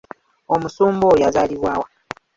[0.53, 1.87] Omusumba oya azaalibwa wa?